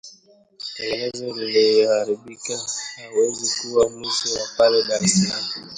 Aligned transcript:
kutengeneza 0.61 1.47
iliyoharibika 1.47 2.59
hawezi 2.95 3.51
kuwa 3.61 3.89
mwizi 3.89 4.33
wa 4.39 4.47
pale 4.57 4.83
Dar 4.83 5.03
es 5.03 5.13
Salaam 5.27 5.67